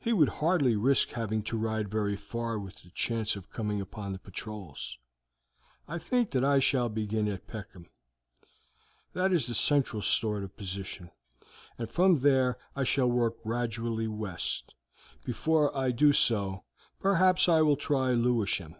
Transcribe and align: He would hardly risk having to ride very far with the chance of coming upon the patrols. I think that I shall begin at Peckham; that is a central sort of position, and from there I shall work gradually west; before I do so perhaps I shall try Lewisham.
He 0.00 0.12
would 0.12 0.28
hardly 0.42 0.74
risk 0.74 1.10
having 1.10 1.44
to 1.44 1.56
ride 1.56 1.88
very 1.88 2.16
far 2.16 2.58
with 2.58 2.82
the 2.82 2.90
chance 2.90 3.36
of 3.36 3.52
coming 3.52 3.80
upon 3.80 4.12
the 4.12 4.18
patrols. 4.18 4.98
I 5.86 5.98
think 6.00 6.32
that 6.32 6.44
I 6.44 6.58
shall 6.58 6.88
begin 6.88 7.28
at 7.28 7.46
Peckham; 7.46 7.88
that 9.12 9.32
is 9.32 9.48
a 9.48 9.54
central 9.54 10.02
sort 10.02 10.42
of 10.42 10.56
position, 10.56 11.12
and 11.78 11.88
from 11.88 12.18
there 12.18 12.58
I 12.74 12.82
shall 12.82 13.06
work 13.06 13.40
gradually 13.44 14.08
west; 14.08 14.74
before 15.24 15.72
I 15.78 15.92
do 15.92 16.12
so 16.12 16.64
perhaps 16.98 17.48
I 17.48 17.58
shall 17.60 17.76
try 17.76 18.14
Lewisham. 18.14 18.74